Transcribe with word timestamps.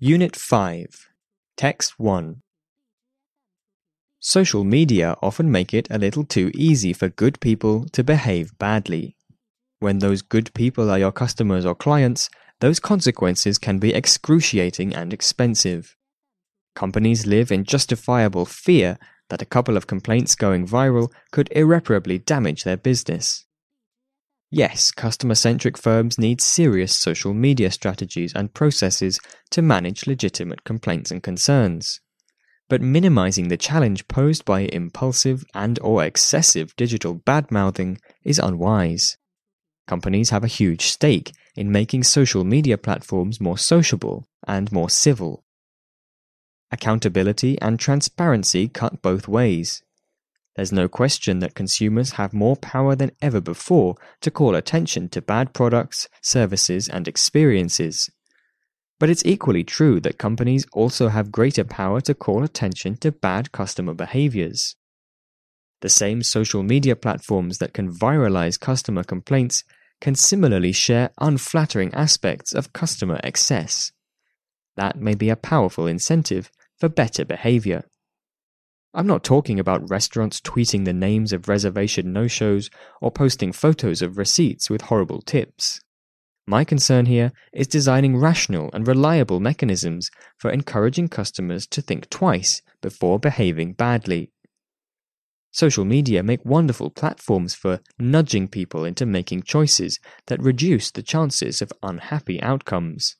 Unit 0.00 0.34
5 0.34 0.88
Text 1.56 2.00
1 2.00 2.42
Social 4.18 4.64
media 4.64 5.14
often 5.22 5.52
make 5.52 5.72
it 5.72 5.86
a 5.88 5.98
little 5.98 6.24
too 6.24 6.50
easy 6.52 6.92
for 6.92 7.08
good 7.08 7.38
people 7.38 7.86
to 7.92 8.02
behave 8.02 8.58
badly. 8.58 9.16
When 9.78 10.00
those 10.00 10.20
good 10.20 10.52
people 10.52 10.90
are 10.90 10.98
your 10.98 11.12
customers 11.12 11.64
or 11.64 11.76
clients, 11.76 12.28
those 12.58 12.80
consequences 12.80 13.56
can 13.56 13.78
be 13.78 13.94
excruciating 13.94 14.92
and 14.92 15.12
expensive. 15.12 15.94
Companies 16.74 17.24
live 17.24 17.52
in 17.52 17.62
justifiable 17.62 18.46
fear 18.46 18.98
that 19.30 19.42
a 19.42 19.46
couple 19.46 19.76
of 19.76 19.86
complaints 19.86 20.34
going 20.34 20.66
viral 20.66 21.12
could 21.30 21.48
irreparably 21.52 22.18
damage 22.18 22.64
their 22.64 22.76
business. 22.76 23.46
Yes, 24.56 24.92
customer 24.92 25.34
centric 25.34 25.76
firms 25.76 26.16
need 26.16 26.40
serious 26.40 26.94
social 26.94 27.34
media 27.34 27.72
strategies 27.72 28.32
and 28.32 28.54
processes 28.54 29.18
to 29.50 29.62
manage 29.62 30.06
legitimate 30.06 30.62
complaints 30.62 31.10
and 31.10 31.20
concerns. 31.20 32.00
But 32.68 32.80
minimizing 32.80 33.48
the 33.48 33.56
challenge 33.56 34.06
posed 34.06 34.44
by 34.44 34.68
impulsive 34.72 35.44
and 35.54 35.80
or 35.82 36.04
excessive 36.04 36.72
digital 36.76 37.16
badmouthing 37.16 37.98
is 38.22 38.38
unwise. 38.38 39.16
Companies 39.88 40.30
have 40.30 40.44
a 40.44 40.58
huge 40.62 40.82
stake 40.82 41.32
in 41.56 41.72
making 41.72 42.04
social 42.04 42.44
media 42.44 42.78
platforms 42.78 43.40
more 43.40 43.58
sociable 43.58 44.28
and 44.46 44.70
more 44.70 44.88
civil. 44.88 45.42
Accountability 46.70 47.60
and 47.60 47.80
transparency 47.80 48.68
cut 48.68 49.02
both 49.02 49.26
ways. 49.26 49.82
There's 50.56 50.72
no 50.72 50.88
question 50.88 51.40
that 51.40 51.54
consumers 51.54 52.12
have 52.12 52.32
more 52.32 52.56
power 52.56 52.94
than 52.94 53.10
ever 53.20 53.40
before 53.40 53.96
to 54.20 54.30
call 54.30 54.54
attention 54.54 55.08
to 55.10 55.20
bad 55.20 55.52
products, 55.52 56.08
services, 56.22 56.88
and 56.88 57.08
experiences. 57.08 58.10
But 59.00 59.10
it's 59.10 59.24
equally 59.26 59.64
true 59.64 59.98
that 60.00 60.18
companies 60.18 60.64
also 60.72 61.08
have 61.08 61.32
greater 61.32 61.64
power 61.64 62.00
to 62.02 62.14
call 62.14 62.44
attention 62.44 62.96
to 62.98 63.10
bad 63.10 63.50
customer 63.50 63.94
behaviors. 63.94 64.76
The 65.80 65.88
same 65.88 66.22
social 66.22 66.62
media 66.62 66.94
platforms 66.94 67.58
that 67.58 67.74
can 67.74 67.92
viralize 67.92 68.58
customer 68.58 69.02
complaints 69.02 69.64
can 70.00 70.14
similarly 70.14 70.72
share 70.72 71.10
unflattering 71.20 71.92
aspects 71.94 72.54
of 72.54 72.72
customer 72.72 73.20
excess. 73.24 73.90
That 74.76 74.96
may 74.96 75.14
be 75.14 75.28
a 75.28 75.36
powerful 75.36 75.86
incentive 75.86 76.50
for 76.78 76.88
better 76.88 77.24
behavior. 77.24 77.84
I'm 78.96 79.08
not 79.08 79.24
talking 79.24 79.58
about 79.58 79.90
restaurants 79.90 80.40
tweeting 80.40 80.84
the 80.84 80.92
names 80.92 81.32
of 81.32 81.48
reservation 81.48 82.12
no 82.12 82.28
shows 82.28 82.70
or 83.00 83.10
posting 83.10 83.52
photos 83.52 84.00
of 84.02 84.16
receipts 84.16 84.70
with 84.70 84.82
horrible 84.82 85.20
tips. 85.20 85.80
My 86.46 86.62
concern 86.62 87.06
here 87.06 87.32
is 87.52 87.66
designing 87.66 88.16
rational 88.16 88.70
and 88.72 88.86
reliable 88.86 89.40
mechanisms 89.40 90.10
for 90.38 90.50
encouraging 90.50 91.08
customers 91.08 91.66
to 91.68 91.82
think 91.82 92.08
twice 92.08 92.62
before 92.80 93.18
behaving 93.18 93.72
badly. 93.72 94.30
Social 95.50 95.84
media 95.84 96.22
make 96.22 96.44
wonderful 96.44 96.90
platforms 96.90 97.54
for 97.54 97.80
nudging 97.98 98.46
people 98.46 98.84
into 98.84 99.06
making 99.06 99.42
choices 99.42 99.98
that 100.26 100.42
reduce 100.42 100.92
the 100.92 101.02
chances 101.02 101.60
of 101.60 101.72
unhappy 101.82 102.40
outcomes. 102.42 103.16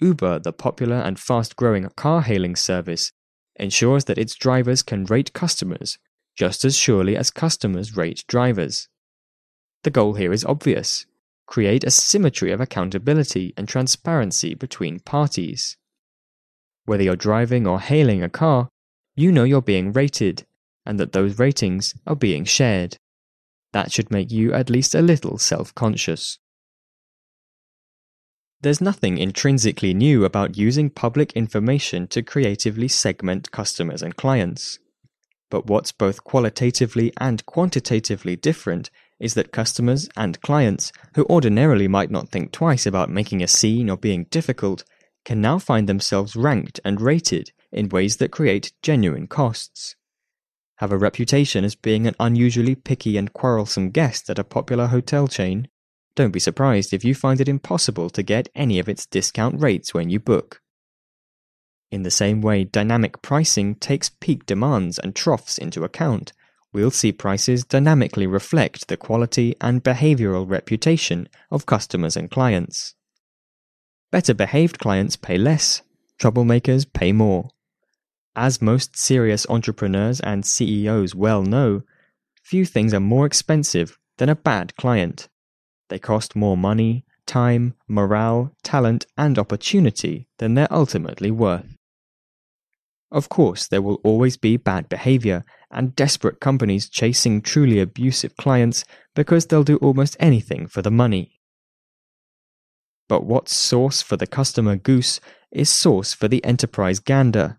Uber, 0.00 0.38
the 0.38 0.52
popular 0.52 0.96
and 0.96 1.18
fast 1.18 1.56
growing 1.56 1.88
car 1.96 2.22
hailing 2.22 2.54
service, 2.54 3.12
ensures 3.58 4.04
that 4.04 4.18
its 4.18 4.34
drivers 4.34 4.82
can 4.82 5.04
rate 5.04 5.32
customers 5.32 5.98
just 6.38 6.64
as 6.64 6.76
surely 6.76 7.16
as 7.16 7.32
customers 7.32 7.96
rate 7.96 8.22
drivers. 8.28 8.88
The 9.82 9.90
goal 9.90 10.14
here 10.14 10.32
is 10.32 10.44
obvious 10.44 11.04
create 11.46 11.82
a 11.82 11.90
symmetry 11.90 12.52
of 12.52 12.60
accountability 12.60 13.54
and 13.56 13.66
transparency 13.66 14.54
between 14.54 15.00
parties. 15.00 15.78
Whether 16.84 17.04
you're 17.04 17.16
driving 17.16 17.66
or 17.66 17.80
hailing 17.80 18.22
a 18.22 18.28
car, 18.28 18.68
you 19.16 19.32
know 19.32 19.44
you're 19.44 19.62
being 19.62 19.92
rated 19.92 20.44
and 20.84 21.00
that 21.00 21.12
those 21.12 21.38
ratings 21.38 21.94
are 22.06 22.14
being 22.14 22.44
shared. 22.44 22.98
That 23.72 23.90
should 23.90 24.10
make 24.10 24.30
you 24.30 24.52
at 24.52 24.70
least 24.70 24.94
a 24.94 25.02
little 25.02 25.38
self 25.38 25.74
conscious. 25.74 26.38
There's 28.60 28.80
nothing 28.80 29.18
intrinsically 29.18 29.94
new 29.94 30.24
about 30.24 30.56
using 30.56 30.90
public 30.90 31.32
information 31.34 32.08
to 32.08 32.22
creatively 32.22 32.88
segment 32.88 33.52
customers 33.52 34.02
and 34.02 34.16
clients. 34.16 34.80
But 35.48 35.66
what's 35.66 35.92
both 35.92 36.24
qualitatively 36.24 37.12
and 37.18 37.46
quantitatively 37.46 38.34
different 38.34 38.90
is 39.20 39.34
that 39.34 39.52
customers 39.52 40.08
and 40.16 40.40
clients, 40.40 40.90
who 41.14 41.24
ordinarily 41.26 41.86
might 41.86 42.10
not 42.10 42.30
think 42.30 42.50
twice 42.50 42.84
about 42.84 43.10
making 43.10 43.44
a 43.44 43.48
scene 43.48 43.88
or 43.88 43.96
being 43.96 44.24
difficult, 44.24 44.82
can 45.24 45.40
now 45.40 45.60
find 45.60 45.88
themselves 45.88 46.34
ranked 46.34 46.80
and 46.84 47.00
rated 47.00 47.52
in 47.70 47.88
ways 47.88 48.16
that 48.16 48.32
create 48.32 48.72
genuine 48.82 49.28
costs. 49.28 49.94
Have 50.78 50.90
a 50.90 50.98
reputation 50.98 51.64
as 51.64 51.76
being 51.76 52.08
an 52.08 52.16
unusually 52.18 52.74
picky 52.74 53.16
and 53.16 53.32
quarrelsome 53.32 53.90
guest 53.90 54.28
at 54.28 54.38
a 54.38 54.44
popular 54.44 54.86
hotel 54.86 55.28
chain, 55.28 55.68
don't 56.18 56.32
be 56.32 56.40
surprised 56.40 56.92
if 56.92 57.04
you 57.04 57.14
find 57.14 57.40
it 57.40 57.48
impossible 57.48 58.10
to 58.10 58.24
get 58.24 58.48
any 58.52 58.80
of 58.80 58.88
its 58.88 59.06
discount 59.06 59.60
rates 59.60 59.94
when 59.94 60.10
you 60.10 60.18
book. 60.18 60.60
In 61.92 62.02
the 62.02 62.10
same 62.10 62.40
way 62.40 62.64
dynamic 62.64 63.22
pricing 63.22 63.76
takes 63.76 64.10
peak 64.10 64.44
demands 64.44 64.98
and 64.98 65.14
troughs 65.14 65.58
into 65.58 65.84
account, 65.84 66.32
we'll 66.72 66.90
see 66.90 67.12
prices 67.12 67.62
dynamically 67.62 68.26
reflect 68.26 68.88
the 68.88 68.96
quality 68.96 69.54
and 69.60 69.84
behavioral 69.84 70.44
reputation 70.50 71.28
of 71.52 71.66
customers 71.66 72.16
and 72.16 72.32
clients. 72.32 72.96
Better 74.10 74.34
behaved 74.34 74.80
clients 74.80 75.14
pay 75.14 75.38
less, 75.38 75.82
troublemakers 76.20 76.84
pay 76.92 77.12
more. 77.12 77.50
As 78.34 78.60
most 78.60 78.96
serious 78.96 79.46
entrepreneurs 79.48 80.18
and 80.18 80.44
CEOs 80.44 81.14
well 81.14 81.44
know, 81.44 81.82
few 82.42 82.64
things 82.64 82.92
are 82.92 82.98
more 83.14 83.24
expensive 83.24 83.96
than 84.16 84.28
a 84.28 84.34
bad 84.34 84.74
client. 84.74 85.28
They 85.88 85.98
cost 85.98 86.36
more 86.36 86.56
money, 86.56 87.04
time, 87.26 87.74
morale, 87.86 88.52
talent, 88.62 89.06
and 89.16 89.38
opportunity 89.38 90.28
than 90.38 90.54
they're 90.54 90.72
ultimately 90.72 91.30
worth. 91.30 91.76
Of 93.10 93.28
course, 93.28 93.66
there 93.68 93.80
will 93.80 94.00
always 94.04 94.36
be 94.36 94.58
bad 94.58 94.88
behavior 94.88 95.44
and 95.70 95.96
desperate 95.96 96.40
companies 96.40 96.88
chasing 96.88 97.40
truly 97.40 97.80
abusive 97.80 98.36
clients 98.36 98.84
because 99.14 99.46
they'll 99.46 99.64
do 99.64 99.76
almost 99.78 100.16
anything 100.20 100.66
for 100.66 100.82
the 100.82 100.90
money. 100.90 101.40
But 103.08 103.24
what's 103.24 103.56
sauce 103.56 104.02
for 104.02 104.18
the 104.18 104.26
customer 104.26 104.76
goose 104.76 105.20
is 105.50 105.70
sauce 105.70 106.12
for 106.12 106.28
the 106.28 106.44
enterprise 106.44 106.98
gander. 106.98 107.58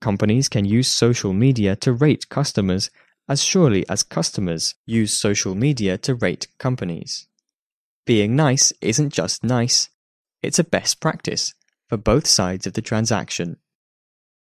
Companies 0.00 0.48
can 0.48 0.64
use 0.64 0.88
social 0.88 1.34
media 1.34 1.76
to 1.76 1.92
rate 1.92 2.28
customers 2.30 2.90
as 3.28 3.42
surely 3.42 3.86
as 3.88 4.02
customers 4.02 4.74
use 4.86 5.18
social 5.18 5.54
media 5.54 5.98
to 5.98 6.14
rate 6.14 6.46
companies. 6.58 7.28
Being 8.06 8.36
nice 8.36 8.70
isn't 8.82 9.14
just 9.14 9.42
nice, 9.42 9.88
it's 10.42 10.58
a 10.58 10.64
best 10.64 11.00
practice 11.00 11.54
for 11.88 11.96
both 11.96 12.26
sides 12.26 12.66
of 12.66 12.74
the 12.74 12.82
transaction. 12.82 13.56